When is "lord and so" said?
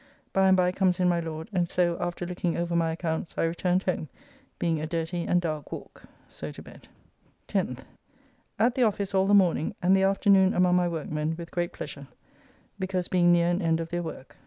1.19-1.95